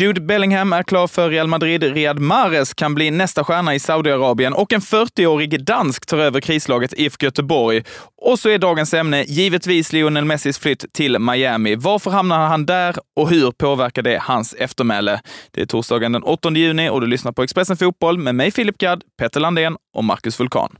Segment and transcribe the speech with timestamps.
[0.00, 1.82] Jude Bellingham är klar för Real Madrid.
[1.82, 6.92] Riyad Mahrez kan bli nästa stjärna i Saudiarabien och en 40-årig dansk tar över krislaget
[6.96, 7.84] IFK Göteborg.
[8.22, 11.74] Och så är dagens ämne givetvis Lionel Messis flytt till Miami.
[11.74, 15.20] Varför hamnar han där och hur påverkar det hans eftermäle?
[15.50, 18.78] Det är torsdagen den 8 juni och du lyssnar på Expressen Fotboll med mig Filip
[18.78, 20.76] Gadd, Petter Landén och Marcus Vulkan.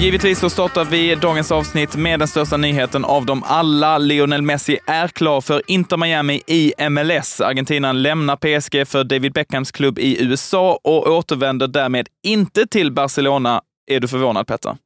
[0.00, 3.98] Givetvis så startar vi dagens avsnitt med den största nyheten av dem alla.
[3.98, 7.40] Lionel Messi är klar för Inter Miami i MLS.
[7.40, 13.60] Argentinaren lämnar PSG för David Beckhams klubb i USA och återvänder därmed inte till Barcelona
[13.86, 14.76] är du förvånad Petter?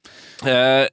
[0.47, 0.87] Eh,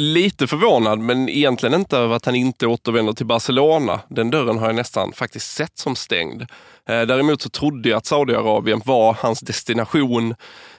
[0.00, 4.00] lite förvånad, men egentligen inte över att han inte återvänder till Barcelona.
[4.08, 6.42] Den dörren har jag nästan faktiskt sett som stängd.
[6.88, 10.34] Eh, däremot så trodde jag att Saudiarabien var hans destination.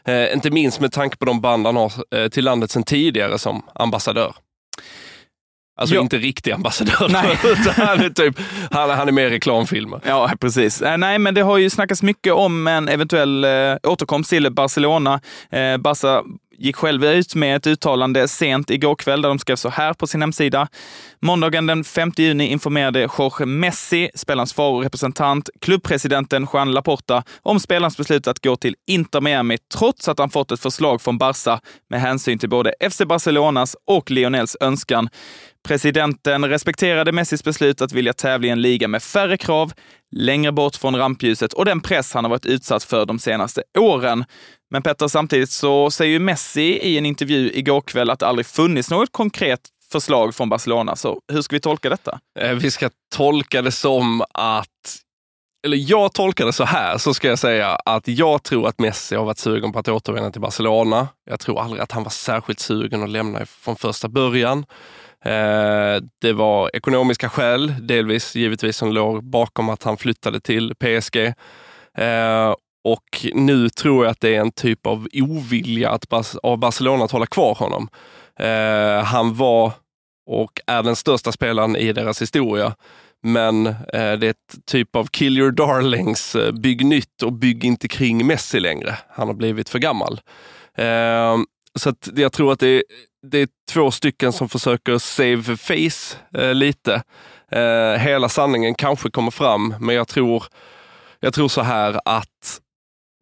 [0.05, 3.37] Eh, inte minst med tanke på de band han har eh, till landet sedan tidigare
[3.37, 4.35] som ambassadör.
[5.77, 6.01] Alltså Ja.
[6.01, 7.35] inte riktig ambassadör, Nej.
[7.75, 8.39] han är, typ,
[8.71, 10.01] han, han är med i reklamfilmer.
[10.05, 10.81] Ja, precis.
[10.81, 15.19] Eh, Nej, men det har ju snackats mycket om en eventuell eh, återkomst till Barcelona.
[15.49, 16.23] Eh, Barca
[16.57, 20.07] gick själv ut med ett uttalande sent igår kväll där de skrev så här på
[20.07, 20.67] sin hemsida.
[21.21, 27.59] Måndagen den 5 juni informerade Jorge Messi, spelarens far och representant, klubbpresidenten Juan Laporta om
[27.59, 31.59] spelarens beslut att gå till Inter Miami trots att han fått ett förslag från Barca
[31.89, 35.09] med hänsyn till både FC Barcelonas och Lionels önskan.
[35.67, 39.73] Presidenten respekterade Messis beslut att vilja tävla i en liga med färre krav,
[40.15, 44.25] längre bort från rampljuset och den press han har varit utsatt för de senaste åren.
[44.71, 48.45] Men Petter, samtidigt så säger ju Messi i en intervju igår kväll att det aldrig
[48.45, 49.59] funnits något konkret
[49.91, 50.95] förslag från Barcelona.
[50.95, 52.19] Så hur ska vi tolka detta?
[52.39, 54.67] Eh, vi ska tolka det som att,
[55.65, 59.15] eller jag tolkar det så här, så ska jag säga att jag tror att Messi
[59.15, 61.07] har varit sugen på att återvända till Barcelona.
[61.29, 64.65] Jag tror aldrig att han var särskilt sugen att lämna från första början.
[65.25, 71.17] Eh, det var ekonomiska skäl, delvis givetvis som låg bakom att han flyttade till PSG.
[71.97, 72.53] Eh,
[72.83, 77.05] och nu tror jag att det är en typ av ovilja att Bas- av Barcelona
[77.05, 77.87] att hålla kvar honom.
[78.39, 79.71] Eh, Han var
[80.27, 82.75] och är den största spelaren i deras historia.
[83.23, 87.65] Men eh, det är ett typ av kill your darlings, eh, bygg nytt och bygg
[87.65, 88.97] inte kring Messi längre.
[89.09, 90.21] Han har blivit för gammal.
[90.77, 91.37] Eh,
[91.79, 92.83] så att jag tror att det är,
[93.31, 97.03] det är två stycken som försöker save face eh, lite.
[97.51, 100.43] Eh, hela sanningen kanske kommer fram, men jag tror,
[101.19, 102.61] jag tror så här att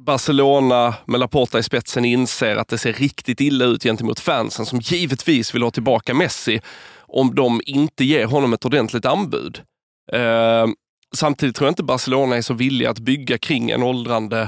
[0.04, 4.80] Barcelona med Laporta i spetsen inser att det ser riktigt illa ut gentemot fansen som
[4.80, 6.62] givetvis vill ha tillbaka Messi
[7.00, 9.62] om de inte ger honom ett ordentligt anbud.
[10.12, 10.68] Eh,
[11.16, 14.42] samtidigt tror jag inte Barcelona är så villiga att bygga kring en åldrande,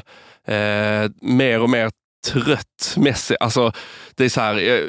[0.47, 1.91] eh, mer och mer
[2.27, 3.35] trött Messi.
[3.39, 3.71] Alltså,
[4.15, 4.81] det är så här, eh,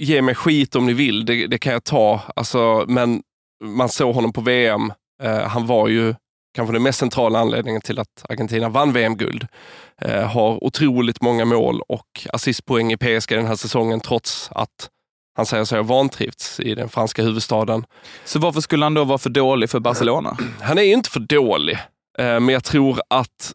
[0.00, 2.20] ge mig skit om ni vill, det, det kan jag ta.
[2.36, 3.22] Alltså, men
[3.64, 4.92] man såg honom på VM.
[5.22, 6.14] Eh, han var ju
[6.54, 9.46] kanske den mest centrala anledningen till att Argentina vann VM-guld.
[10.02, 14.88] Eh, har otroligt många mål och assistpoäng i PSG den här säsongen trots att
[15.36, 17.84] han säger sig ha vantrivts i den franska huvudstaden.
[18.24, 20.36] Så varför skulle han då vara för dålig för Barcelona?
[20.60, 21.78] Han är ju inte för dålig,
[22.18, 23.52] eh, men jag tror att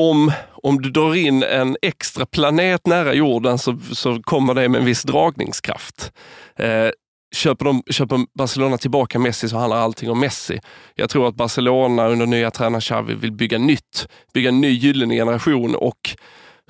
[0.00, 4.78] om, om du drar in en extra planet nära jorden så, så kommer det med
[4.78, 6.12] en viss dragningskraft.
[6.58, 6.90] Eh,
[7.34, 10.60] köper, de, köper Barcelona tillbaka Messi så handlar allting om Messi.
[10.94, 15.14] Jag tror att Barcelona under nya tränaren Xavi vill bygga nytt, bygga en ny gyllene
[15.14, 16.16] generation och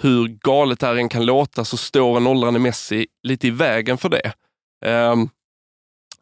[0.03, 3.99] hur galet det här än kan låta så står en åldrande Messi lite i vägen
[3.99, 4.33] för det.
[4.87, 5.29] Um,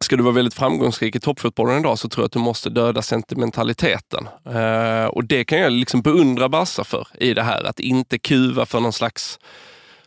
[0.03, 3.01] Ska du vara väldigt framgångsrik i toppfotbollen idag så tror jag att du måste döda
[3.01, 4.27] sentimentaliteten.
[4.45, 7.63] Eh, och det kan jag liksom beundra Barca för i det här.
[7.63, 9.39] Att inte kuva för någon slags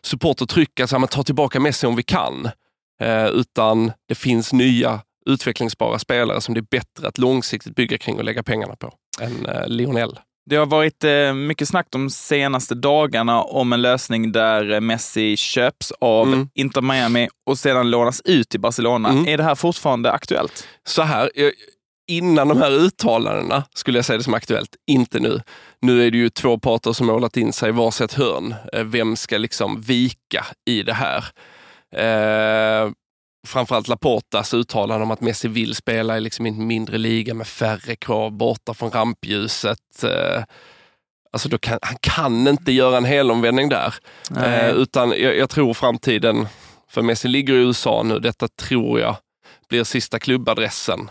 [0.03, 2.51] supportertryck, alltså att ta tillbaka Messi om vi kan.
[3.03, 8.17] Eh, utan det finns nya utvecklingsbara spelare som det är bättre att långsiktigt bygga kring
[8.17, 10.19] och lägga pengarna på än eh, Lionel.
[10.51, 15.37] Det har varit eh, mycket snack de senaste dagarna om en lösning där eh, Messi
[15.37, 16.49] köps av Mm.
[16.55, 19.09] Inter Miami och sedan lånas ut till Barcelona.
[19.09, 19.29] Mm.
[19.29, 20.67] Är det här fortfarande aktuellt?
[20.89, 21.51] Så här, eh,
[22.11, 25.41] innan de här uttalandena skulle jag säga det som aktuellt, inte nu.
[25.83, 28.55] Nu är det ju två parter som målat in sig i varsitt hörn.
[28.85, 31.25] Vem ska liksom vika i det här?
[31.97, 32.91] Eh,
[33.47, 37.97] framförallt Laportas uttalande om att Messi vill spela i liksom en mindre liga med färre
[37.97, 40.05] krav borta från rampljuset.
[40.05, 40.43] Eh,
[41.33, 43.95] alltså då kan, han kan inte göra en helomvändning där.
[44.37, 46.47] Eh, utan jag, jag tror framtiden,
[46.91, 49.17] för Messi ligger i USA nu, detta tror jag
[49.69, 51.11] blir sista klubbadressen.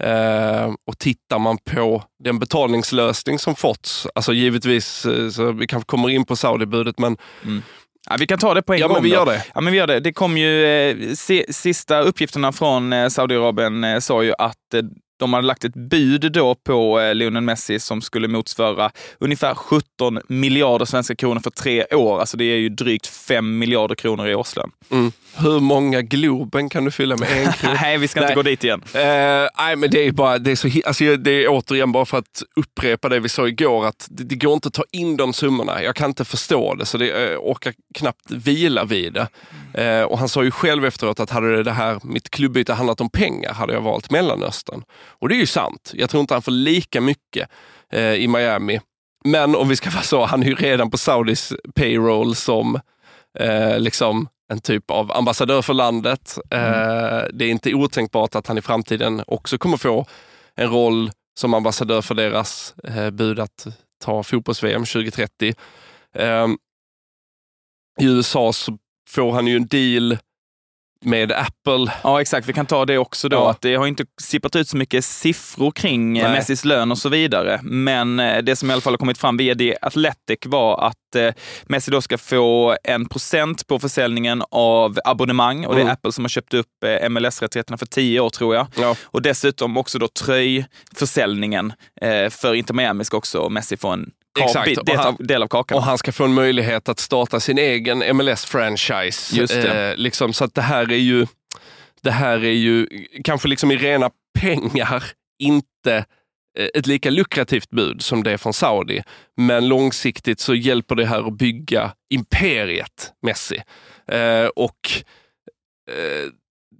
[0.00, 5.86] Eh, och tittar man på den betalningslösning som fått, alltså givetvis, eh, så vi kanske
[5.86, 7.62] kommer in på Saudibudet, men Mm.
[8.08, 8.94] Ja, vi kan ta det på en ja, gång.
[8.94, 9.14] Men vi då.
[9.14, 9.44] gör det.
[9.54, 10.00] Ja, men vi gör det.
[10.00, 10.96] Det kom ju, eh,
[11.50, 14.82] sista uppgifterna från eh, Saudiarabien eh, sa ju att eh,
[15.20, 20.20] de hade lagt ett bud då på eh, Lionel Messi som skulle motsvara ungefär 17
[20.28, 22.20] miljarder svenska kronor för tre år.
[22.20, 24.70] Alltså det är ju drygt 5 miljarder kronor i årslön.
[24.90, 25.12] Mm.
[25.36, 27.74] Hur många Globen kan du fylla med en krona?
[27.82, 28.36] Nej, vi ska inte Nej.
[28.36, 28.82] gå dit igen.
[28.94, 29.00] Eh,
[29.58, 32.42] nej, men det är bara, det är så, alltså, det är återigen bara för att
[32.56, 35.82] upprepa det vi sa igår, att det, det går inte att ta in de summorna.
[35.82, 39.28] Jag kan inte förstå det, så det, eh, orkar knappt vila vid det.
[39.74, 43.10] Eh, och han sa ju själv efteråt att hade det här, mitt klubbyte handlat om
[43.10, 44.82] pengar hade jag valt Mellanöstern.
[45.10, 45.92] Och det är ju sant.
[45.94, 47.48] Jag tror inte han får lika mycket
[47.92, 48.80] eh, i Miami.
[49.24, 52.80] Men om vi ska vara så, han är ju redan på Saudis payroll som
[53.38, 56.38] eh, liksom en typ av ambassadör för landet.
[56.50, 60.06] Eh, det är inte otänkbart att han i framtiden också kommer få
[60.54, 63.66] en roll som ambassadör för deras eh, bud att
[64.04, 65.54] ta fotbolls-VM 2030.
[66.14, 66.48] Eh,
[68.00, 68.78] I USA så
[69.08, 70.18] får han ju en deal
[71.04, 71.92] med Apple.
[72.02, 72.48] Ja, exakt.
[72.48, 73.36] Vi kan ta det också då.
[73.36, 73.50] Ja.
[73.50, 76.32] Att det har inte sippat ut så mycket siffror kring eh, Nej.
[76.32, 77.60] Messis lön och så vidare.
[77.62, 81.09] Men eh, det som i alla fall har kommit fram via The Athletic var att
[81.16, 81.32] eh,
[81.66, 85.92] Messi då ska få en procent på försäljningen av abonnemang och det är Mm.
[85.92, 88.66] Apple som har köpt upp eh, MLS-rättigheterna för tio år tror jag.
[88.76, 88.96] Ja.
[89.02, 94.10] Och dessutom också då tröjförsäljningen eh, för Inter Miami ska också Messi få en
[94.40, 94.78] Exakt.
[94.78, 95.76] Och del, han- av, del av kakan.
[95.78, 99.34] Och han ska få en möjlighet att starta sin egen MLS-franchise.
[99.36, 99.54] Just.
[99.54, 101.26] Eh, liksom, så att det här är ju,
[102.02, 102.86] det här är ju
[103.24, 105.04] kanske liksom i rena pengar
[105.38, 106.04] inte
[106.58, 109.02] Eh, ett lika lukrativt bud som det från Saudi.
[109.36, 113.62] Men långsiktigt så hjälper det här att bygga imperiet Messi.
[114.12, 114.90] Eh, och
[115.90, 116.30] eh,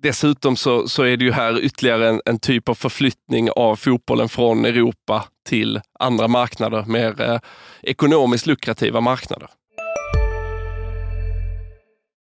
[0.02, 4.28] Dessutom så, så är det ju här ytterligare en, en typ av förflyttning av fotbollen
[4.28, 7.38] från Europa till andra marknader, mer eh,
[7.82, 9.48] ekonomiskt lukrativa marknader.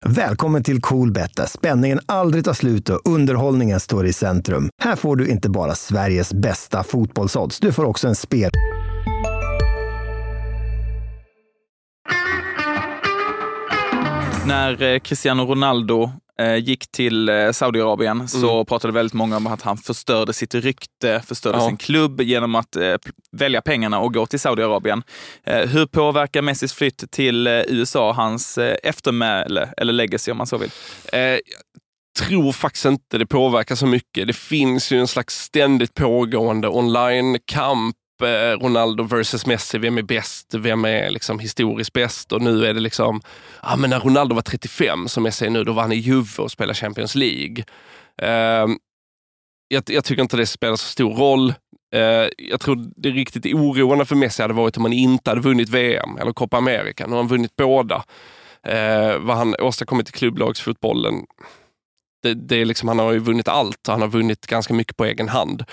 [0.06, 4.70] Välkommen till Coolbet där spänningen aldrig tar slut och underhållningen står i centrum.
[4.82, 8.52] Här får du inte bara Sveriges bästa fotbollsodds, du får också en spel...
[14.48, 16.12] När eh, Cristiano Ronaldo
[16.64, 21.58] gick till eh, Saudiarabien så pratade väldigt många om att han förstörde sitt rykte, förstörde
[21.58, 21.68] Ja.
[21.68, 22.96] sin klubb genom att eh,
[23.32, 25.04] välja pengarna och gå till Saudiarabien.
[25.44, 30.48] Eh, hur påverkar Messis flytt till eh, USA hans eh, eftermäle, eller legacy om man
[30.48, 30.72] så vill?
[31.14, 31.38] Eh,
[32.20, 34.28] tror faktiskt inte det påverkar så mycket.
[34.28, 37.96] Det finns ju en slags ständigt pågående online-kamp.
[38.24, 40.54] Eh, Ronaldo versus Messi, vem är bäst?
[40.54, 42.32] Vem är liksom historiskt bäst?
[42.32, 43.22] Och nu är det liksom,
[43.64, 46.44] ja men när Ronaldo var 35, som Messi är nu, då var han i Juve
[46.44, 47.64] och spelade Champions League.
[48.22, 48.76] Uh,
[49.68, 51.54] jag, jag tycker inte det spelar så stor roll.
[51.96, 55.70] Uh, jag tror det riktigt oroande för Messi hade varit om han inte hade vunnit
[55.70, 57.06] VM eller Copa America.
[57.06, 58.04] Nu har han vunnit båda.
[58.68, 61.14] Uh, vad han åstadkommit i klubblagsfotbollen,
[62.24, 64.98] det, det är liksom, han har ju vunnit allt och han har vunnit ganska mycket
[64.98, 65.64] på egen hand.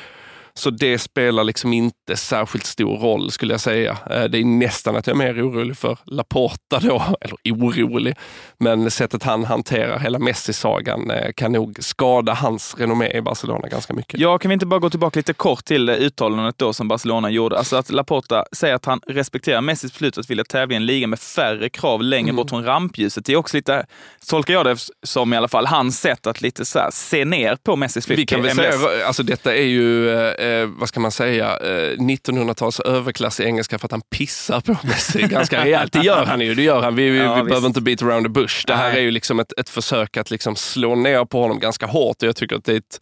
[0.58, 3.96] Så det spelar liksom inte särskilt stor roll skulle jag säga.
[4.10, 8.16] Eh, Det är nästan att jag är mer orolig för Laporta då, eller orolig,
[8.58, 13.94] men sättet han hanterar hela Messi-sagan eh, kan nog skada hans renommé i Barcelona ganska
[13.94, 14.20] mycket.
[14.20, 17.31] Ja, kan vi inte bara gå tillbaka lite kort till eh, uttalandet då som Barcelona
[17.31, 17.58] gjorde?
[17.58, 21.06] Alltså att Laporta säger att han respekterar Messis beslut att vilja tävla i en liga
[21.06, 23.25] med färre krav längre bort från rampljuset.
[23.25, 23.87] Det är också lite,
[24.28, 27.77] tolkar jag det som i alla fall, hans sätt att lite så se ner på
[27.77, 30.10] Messis flytt Vi kan väl säga, alltså detta är ju,
[30.48, 34.76] eh, vad ska man säga, eh, 1900-tals överklass i engelska för att han pissar på
[34.82, 35.93] Messi ganska rejält.
[35.93, 36.94] Det gör han ju, det gör han.
[36.94, 38.64] Vi, vi, Ja, vi behöver inte beat around the bush.
[38.67, 38.98] Det här Nej.
[38.98, 42.28] är ju liksom ett, ett försök att liksom slå ner på honom ganska hårt och
[42.28, 43.00] jag tycker att det är ett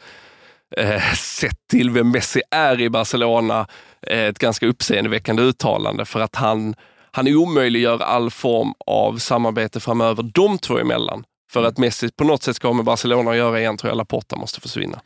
[0.76, 3.66] eh, sett till vem Messi är i Barcelona,
[4.06, 6.74] eh, ett ganska uppseendeväckande uttalande för att han,
[7.10, 11.24] han omöjliggör all form av samarbete framöver de två emellan.
[11.50, 13.96] För att Messi på något sätt ska ha med Barcelona att göra igen tror jag
[13.96, 15.00] Laporta måste försvinna.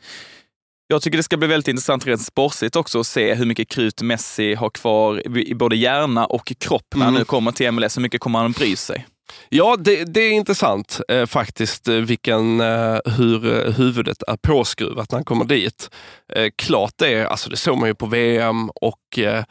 [0.91, 4.01] Jag tycker det ska bli väldigt intressant rent sportsligt också att se hur mycket krut
[4.01, 7.19] Messi har kvar i både hjärna och kropp när han Mm.
[7.19, 7.97] nu kommer till MLS.
[7.97, 9.05] Hur mycket kommer han att bry sig?
[9.49, 15.11] Ja, det, det är intressant eh, faktiskt eh, vilken, eh, hur eh, huvudet är påskruvat
[15.11, 15.89] när han kommer dit.
[16.35, 19.43] Eh, klart det, är- alltså det såg man ju på VM och eh,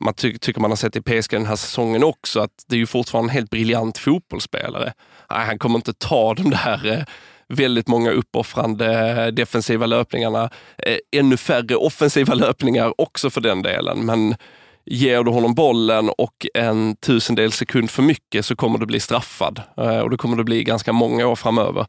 [0.00, 2.78] man ty tycker man har sett i PSG den här säsongen också att det är
[2.80, 4.92] ju fortfarande en helt briljant fotbollsspelare.
[5.30, 7.06] Nej, han kommer inte ta de där
[7.54, 10.50] väldigt många uppoffrande defensiva löpningarna.
[10.78, 14.06] Eh, ännu färre offensiva löpningar också för den delen.
[14.06, 14.36] Men
[14.84, 19.62] ger du honom bollen och en tusendel sekund för mycket så kommer du bli straffad.
[19.76, 21.86] Eh, och det kommer du bli ganska många år framöver.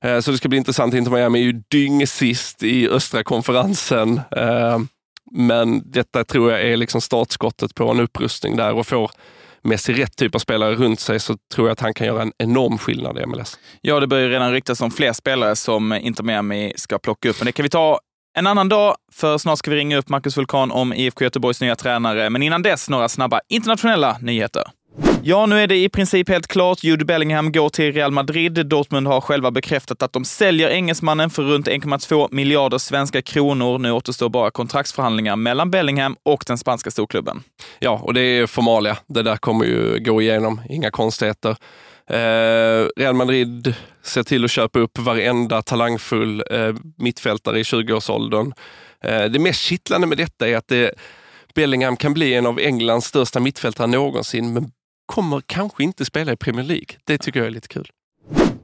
[0.00, 0.94] Eh, så det ska bli intressant.
[0.94, 4.20] Inter Miami är ju dyngsist i östra konferensen.
[5.30, 9.10] Men detta tror jag är liksom startskottet på en upprustning där och får
[9.66, 12.32] Messi rätt typ av spelare runt sig så tror jag att han kan göra en
[12.38, 13.58] enorm skillnad i MLS.
[13.80, 17.46] Ja, det börjar redan ryktas om fler spelare som Inter Miami ska plocka upp, men
[17.46, 18.00] det kan vi ta
[18.38, 21.76] en annan dag, för snart ska vi ringa upp Marcus Vulkan om IFK Göteborgs nya
[21.76, 22.30] tränare.
[22.30, 24.64] Men innan dess några snabba internationella nyheter.
[25.22, 26.84] Ja, nu är det i princip helt klart.
[26.84, 28.66] Jude Bellingham går till Real Madrid.
[28.66, 33.78] Dortmund har själva bekräftat att de säljer engelsmannen för runt 1,2 miljarder svenska kronor.
[33.78, 37.42] Nu återstår bara kontraktsförhandlingar mellan Bellingham och den spanska storklubben.
[37.78, 38.96] Ja, och det är formalia.
[39.06, 41.56] Det där kommer ju gå igenom, inga konstigheter.
[42.10, 48.52] Eh, Real Madrid ser till att köpa upp varenda talangfull eh, mittfältare i 20-årsåldern.
[49.04, 50.94] Eh, det mest kittlande med detta är att det,
[51.56, 54.70] Bellingham kan bli en av Englands största mittfältare någonsin, men
[55.06, 56.86] kommer kanske inte spela i Premier League.
[57.04, 57.90] Det tycker jag är lite kul.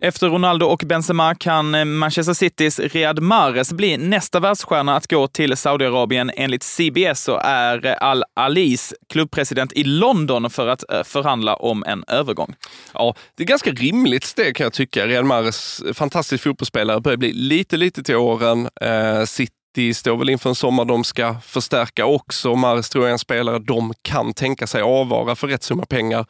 [0.00, 5.28] Efter Ronaldo och Benzema kan eh, Manchester Citys Riyad Mahrez bli nästa världsstjärna att gå
[5.28, 6.30] till Saudiarabien.
[6.36, 12.04] Enligt CBS så är eh, Al-Alis klubbpresident i London för att eh, förhandla om en
[12.08, 12.54] övergång.
[12.94, 15.06] Ja, det är ganska rimligt steg kan jag tycka.
[15.06, 18.68] Riyad Mahrez, fantastisk fotbollsspelare, börjar bli lite, lite till åren.
[18.80, 19.52] Eh, City
[19.94, 22.54] står väl inför en sommar de ska förstärka också.
[22.54, 26.26] Mahrez tror jag är en spelare de kan tänka sig avvara för rätt summa pengar.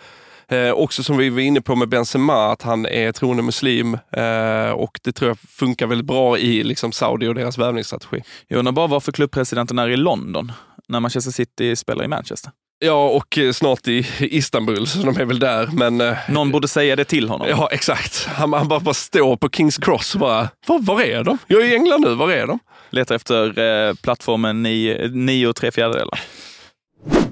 [0.48, 4.70] Eh, också som vi var inne på med Benzema, att han är troende muslim eh,
[4.70, 8.22] och det tror jag funkar väldigt bra i liksom, Saudi och deras värvningsstrategi.
[8.48, 10.52] Jag undrar bara varför klubbpresidenten är i London
[10.88, 12.50] när Manchester City spelar i Manchester.
[12.84, 15.68] Ja, och eh, snart i Istanbul, så de är väl där.
[15.72, 17.46] Men, eh, Någon borde säga det till honom.
[17.50, 18.26] Ja, exakt.
[18.26, 21.38] Han, han bara, bara står på Kings Cross och bara, var, var är de?
[21.46, 22.58] Jag är i England nu, var är de?
[22.92, 26.20] Letar efter eh, plattformen 9 och tre fjärdedelar.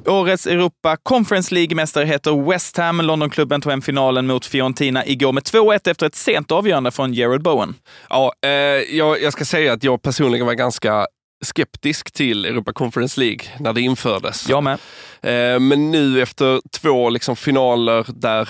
[0.07, 3.00] Årets Europa Conference League-mästare heter West Ham.
[3.00, 7.43] Londonklubben tog hem finalen mot Fiorentina igår med 2-1 efter ett sent avgörande från Gerald
[7.43, 7.75] Bowen.
[8.09, 11.07] Ja, eh, jag, jag ska säga att jag personligen var ganska
[11.45, 14.49] skeptisk till Europa Conference League när det infördes.
[14.49, 14.79] Jag med.
[15.23, 18.49] Eh, men nu efter två liksom, finaler där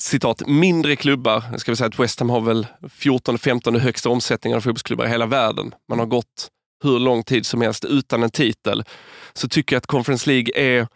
[0.00, 4.56] citat, mindre klubbar, jag ska vi säga att West Ham har väl 14-15 högsta omsättningen
[4.56, 5.74] av fotbollsklubbar i hela världen.
[5.88, 6.48] Man har gått
[6.82, 8.84] hur lång tid som helst utan en titel,
[9.32, 10.86] så tycker jag att Conference League är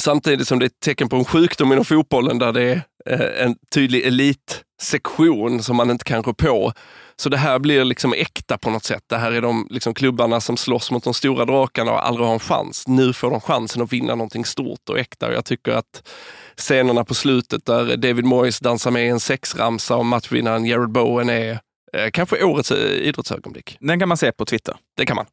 [0.00, 3.46] Samtidigt som det är ett tecken på en sjukdom inom fotbollen där det är eh,
[3.46, 6.72] en tydlig elitsektion som man inte kan rå på.
[7.20, 9.02] Så det här blir liksom äkta på något sätt.
[9.06, 12.34] Det här är de liksom klubbarna som slåss mot de stora drakarna och aldrig har
[12.34, 12.88] en chans.
[12.88, 15.26] Nu får de chansen att vinna någonting stort och äkta.
[15.26, 16.08] Och jag tycker att
[16.56, 21.50] scenerna på slutet där David Moyes dansar med en sexramsa och matchvinnaren Jared Bowen är
[21.92, 23.76] eh, kanske årets eh, idrottsögonblick.
[23.80, 24.76] Den kan man se på Twitter.
[24.96, 25.26] Det kan man.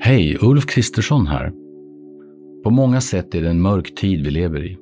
[0.00, 1.52] Hej, Ulf Kristersson här.
[2.64, 4.81] På många sätt är det en mörk tid vi lever i.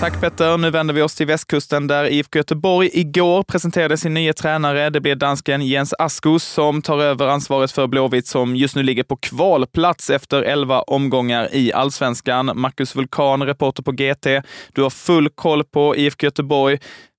[0.00, 0.58] Tack Petter.
[0.58, 4.90] Nu vänder vi oss till västkusten där IFK Göteborg igår presenterade sin nya tränare.
[4.90, 9.02] Det blir dansken Jens Askus som tar över ansvaret för Blåvitt som just nu ligger
[9.02, 12.50] på kvalplats efter 11 omgångar i allsvenskan.
[12.54, 14.46] Marcus Vulkan, reporter på GT.
[14.72, 16.78] Du har full koll på IFK Göteborg.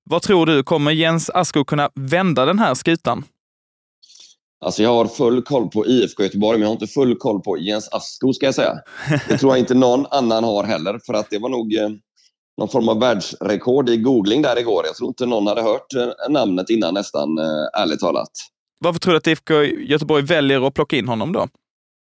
[0.10, 3.24] Vad tror du, kommer Jens Asko kunna vända den här skutan?
[4.66, 7.58] Alltså jag har full koll på IFK Göteborg, men jag har inte full koll på
[7.58, 8.74] Jens Asko ska jag säga.
[9.28, 11.90] Det tror jag inte någon annan har heller, för att det var nog eh,
[12.58, 14.84] någon form av världsrekord i googling där igår.
[14.86, 18.32] Jag tror inte någon hade hört eh, namnet innan nästan, eh, ärligt talat.
[18.80, 21.48] Varför tror du att IFK Göteborg väljer att plocka in honom då?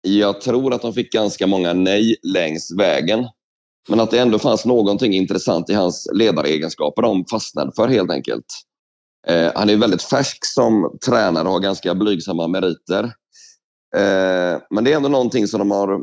[0.02, 3.26] Jag tror att de fick ganska många nej längs vägen.
[3.88, 8.46] Men att det ändå fanns någonting intressant i hans ledaregenskaper de fastnade för helt enkelt.
[9.26, 13.12] Eh, han är väldigt färsk som tränare och har ganska blygsamma meriter.
[13.96, 15.94] Eh, men det är ändå någonting som de har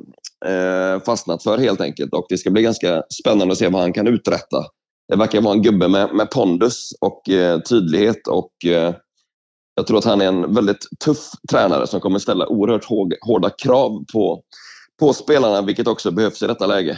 [0.46, 3.94] eh, fastnat för helt enkelt och det ska bli ganska spännande att se vad han
[3.94, 4.66] kan uträtta.
[5.08, 8.52] Det verkar vara en gubbe med, med pondus och eh, tydlighet och
[9.76, 12.86] jag tror att han är en väldigt tuff tränare som kommer ställa oerhört
[13.22, 14.42] hårda krav på,
[15.00, 16.98] på spelarna, vilket också behövs i detta läge.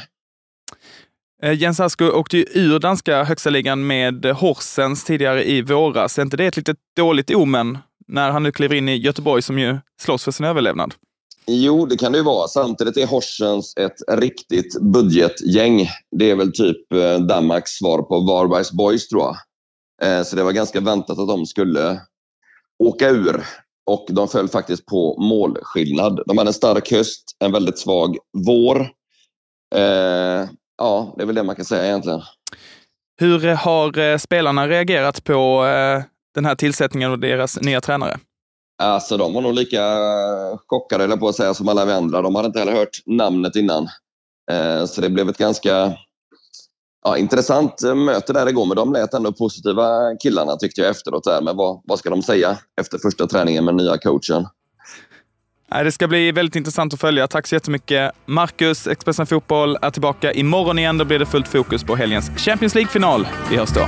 [1.53, 6.17] Jens Asko åkte ju ur danska högsta ligan med Horsens tidigare i våras.
[6.17, 9.59] Är inte det ett litet dåligt omen när han nu kliver in i Göteborg som
[9.59, 10.93] ju slåss för sin överlevnad?
[11.47, 12.47] Jo, det kan det ju vara.
[12.47, 15.89] Samtidigt är Horsens ett riktigt budgetgäng.
[16.11, 19.35] Det är väl typ eh, Danmarks svar på Varbergs Boys, tror jag.
[20.01, 22.01] Eh, så det var ganska väntat att de skulle
[22.83, 23.45] åka ur
[23.85, 26.19] och de föll faktiskt på målskillnad.
[26.25, 28.79] De hade en stark höst, en väldigt svag vår.
[29.75, 32.21] Eh, ja, det är väl det man kan säga egentligen.
[33.17, 35.65] Hur har spelarna reagerat på
[36.35, 38.19] den här tillsättningen och deras nya tränare?
[38.83, 39.81] Alltså de var nog lika
[40.67, 42.21] chockade, eller på att säga, som alla vi andra.
[42.21, 43.87] De hade inte heller hört namnet innan.
[44.51, 45.93] Eh, så det blev ett ganska
[47.05, 51.23] ja, intressant möte där igår, men de lät ändå positiva killarna tyckte jag efteråt.
[51.23, 51.41] Där.
[51.41, 54.47] Men vad, vad ska de säga efter första träningen med nya coachen?
[55.69, 57.27] Det ska bli väldigt intressant att följa.
[57.27, 58.11] Tack så jättemycket.
[58.25, 60.97] Marcus, Expressen Fotboll är tillbaka imorgon igen.
[60.97, 63.27] Då blir det fullt fokus på helgens Champions League-final.
[63.49, 63.87] Vi hörs då.